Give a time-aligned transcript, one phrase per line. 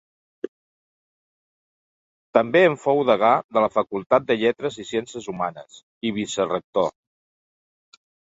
[2.37, 5.79] També en fou degà de la Facultat de lletres i ciències humanes,
[6.11, 6.91] i vicerector.